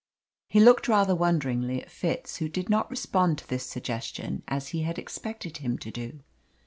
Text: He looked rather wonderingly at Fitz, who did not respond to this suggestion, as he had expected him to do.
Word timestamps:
He 0.47 0.59
looked 0.59 0.87
rather 0.87 1.13
wonderingly 1.15 1.79
at 1.79 1.91
Fitz, 1.91 2.37
who 2.37 2.49
did 2.49 2.69
not 2.71 2.89
respond 2.89 3.37
to 3.37 3.47
this 3.47 3.67
suggestion, 3.67 4.41
as 4.47 4.69
he 4.69 4.81
had 4.81 4.97
expected 4.97 5.57
him 5.57 5.77
to 5.77 5.91
do. 5.91 6.21